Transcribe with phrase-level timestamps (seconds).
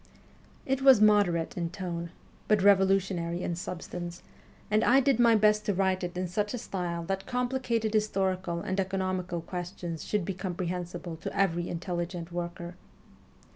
[0.65, 2.09] It was moderate in tone,
[2.47, 4.23] but revolutionary in substance,
[4.71, 8.61] and I did my best to write it in such a style that complicated historical
[8.61, 12.73] and economical questions should be comprehensible to every intelligent worker.